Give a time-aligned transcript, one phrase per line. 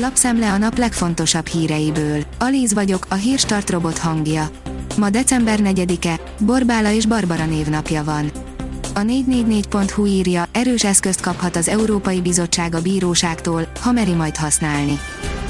[0.00, 2.22] Lapszemle a nap legfontosabb híreiből.
[2.38, 4.50] Alíz vagyok, a hírstart robot hangja.
[4.96, 8.30] Ma december 4-e, Borbála és Barbara névnapja van.
[8.94, 14.98] A 444.hu írja, erős eszközt kaphat az Európai Bizottság a bíróságtól, ha meri majd használni.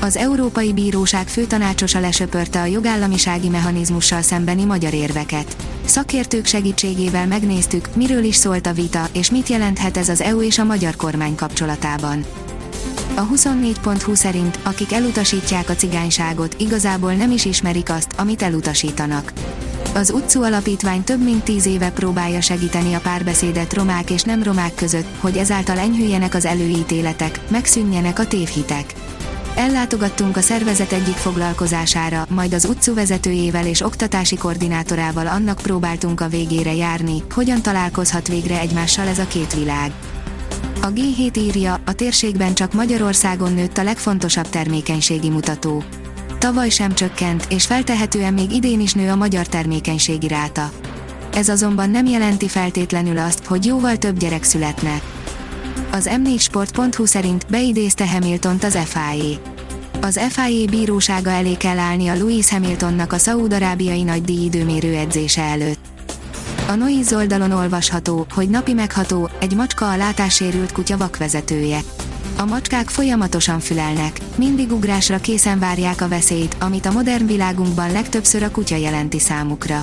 [0.00, 5.56] Az Európai Bíróság főtanácsosa lesöpörte a jogállamisági mechanizmussal szembeni magyar érveket.
[5.84, 10.58] Szakértők segítségével megnéztük, miről is szólt a vita, és mit jelenthet ez az EU és
[10.58, 12.24] a magyar kormány kapcsolatában.
[13.16, 19.32] A 24.20 szerint, akik elutasítják a cigányságot, igazából nem is ismerik azt, amit elutasítanak.
[19.94, 24.74] Az utcú alapítvány több mint tíz éve próbálja segíteni a párbeszédet romák és nem romák
[24.74, 28.94] között, hogy ezáltal enyhüljenek az előítéletek, megszűnjenek a tévhitek.
[29.56, 36.28] Ellátogattunk a szervezet egyik foglalkozására, majd az utcú vezetőjével és oktatási koordinátorával annak próbáltunk a
[36.28, 39.92] végére járni, hogyan találkozhat végre egymással ez a két világ.
[40.84, 45.84] A G7 írja, a térségben csak Magyarországon nőtt a legfontosabb termékenységi mutató.
[46.38, 50.70] Tavaly sem csökkent, és feltehetően még idén is nő a magyar termékenységi ráta.
[51.34, 55.00] Ez azonban nem jelenti feltétlenül azt, hogy jóval több gyerek születne.
[55.92, 59.38] Az m4sport.hu szerint beidézte Hamiltont az FIA.
[60.00, 65.93] Az FIA bírósága elé kell állni a Louis Hamiltonnak a szaúd-arábiai nagydíj időmérő edzése előtt.
[66.68, 71.80] A Noiz oldalon olvasható, hogy napi megható, egy macska a látássérült kutya vakvezetője.
[72.38, 78.42] A macskák folyamatosan fülelnek, mindig ugrásra készen várják a veszélyt, amit a modern világunkban legtöbbször
[78.42, 79.82] a kutya jelenti számukra.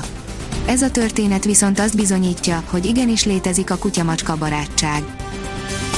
[0.66, 5.04] Ez a történet viszont azt bizonyítja, hogy igenis létezik a kutya-macska barátság.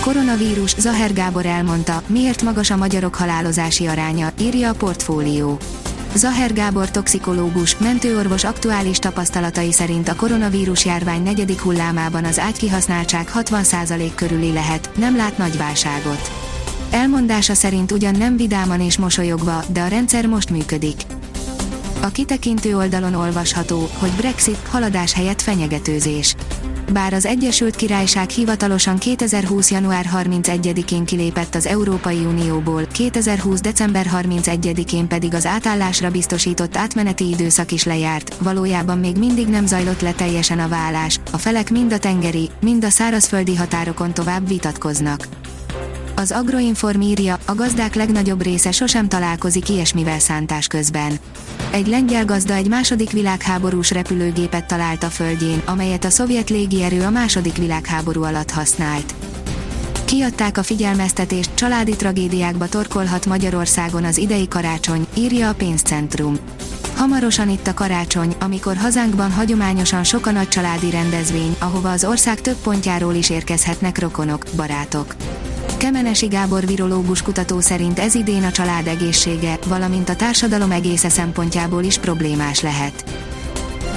[0.02, 5.58] Koronavírus, Zaher Gábor elmondta, miért magas a magyarok halálozási aránya, írja a portfólió.
[6.16, 14.11] Zaher Gábor toxikológus, mentőorvos aktuális tapasztalatai szerint a koronavírus járvány negyedik hullámában az ágykihasználtság 60%
[14.16, 16.31] körüli lehet, nem lát nagy válságot.
[16.92, 21.02] Elmondása szerint ugyan nem vidáman és mosolyogva, de a rendszer most működik.
[22.02, 26.36] A kitekintő oldalon olvasható, hogy Brexit haladás helyett fenyegetőzés.
[26.92, 29.71] Bár az Egyesült Királyság hivatalosan 2020.
[29.71, 33.61] január 31-én kilépett az Európai Unióból, 2020.
[33.61, 40.02] december 31-én pedig az átállásra biztosított átmeneti időszak is lejárt, valójában még mindig nem zajlott
[40.02, 45.27] le teljesen a vállás, a felek mind a tengeri, mind a szárazföldi határokon tovább vitatkoznak.
[46.15, 51.19] Az Agroinform írja, a gazdák legnagyobb része sosem találkozik ilyesmivel szántás közben.
[51.71, 57.09] Egy lengyel gazda egy második világháborús repülőgépet talált a földjén, amelyet a szovjet légierő a
[57.09, 59.13] második világháború alatt használt.
[60.05, 66.37] Kiadták a figyelmeztetést, családi tragédiákba torkolhat Magyarországon az idei karácsony, írja a pénzcentrum.
[66.95, 72.41] Hamarosan itt a karácsony, amikor hazánkban hagyományosan sok a nagy családi rendezvény, ahova az ország
[72.41, 75.15] több pontjáról is érkezhetnek rokonok, barátok.
[75.83, 81.83] Kemenesi Gábor virológus kutató szerint ez idén a család egészsége, valamint a társadalom egésze szempontjából
[81.83, 83.04] is problémás lehet.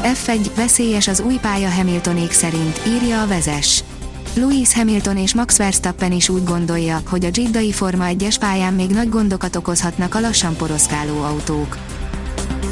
[0.02, 3.84] F1 veszélyes az új pálya Hamiltonék szerint, írja a vezes.
[4.34, 8.90] Louis Hamilton és Max Verstappen is úgy gondolja, hogy a Jiddai Forma 1-es pályán még
[8.90, 11.76] nagy gondokat okozhatnak a lassan poroszkáló autók.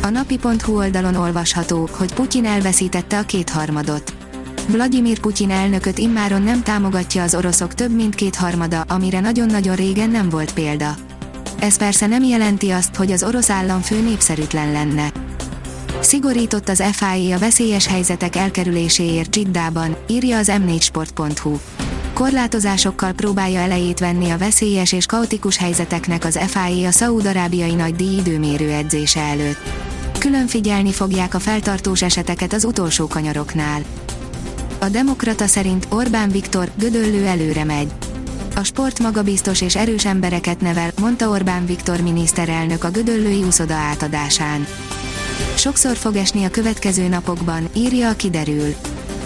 [0.03, 4.24] A napi.hu oldalon olvasható, hogy Putyin elveszítette a kétharmadot.
[4.69, 10.29] Vladimir Putyin elnököt immáron nem támogatja az oroszok több mint kétharmada, amire nagyon-nagyon régen nem
[10.29, 10.95] volt példa.
[11.59, 15.13] Ez persze nem jelenti azt, hogy az orosz államfő népszerűtlen lenne.
[16.01, 21.57] Szigorított az FIA a veszélyes helyzetek elkerüléséért Jiddában, írja az m4sport.hu.
[22.13, 28.19] Korlátozásokkal próbálja elejét venni a veszélyes és kaotikus helyzeteknek az FIA a szaúd-arábiai nagy díj
[28.19, 29.71] időmérő edzése előtt.
[30.19, 33.83] Külön figyelni fogják a feltartós eseteket az utolsó kanyaroknál.
[34.85, 37.93] A Demokrata szerint Orbán Viktor gödöllő előre megy.
[38.57, 44.67] A sport magabiztos és erős embereket nevel, mondta Orbán Viktor miniszterelnök a gödöllői úszoda átadásán.
[45.55, 48.75] Sokszor fog esni a következő napokban, írja a kiderül.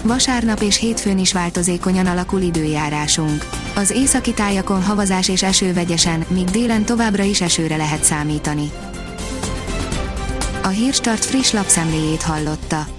[0.01, 3.49] Vasárnap és hétfőn is változékonyan alakul időjárásunk.
[3.75, 8.71] Az északi tájakon havazás és eső vegyesen, míg délen továbbra is esőre lehet számítani.
[10.63, 12.98] A Hírstart friss lapszemléjét hallotta.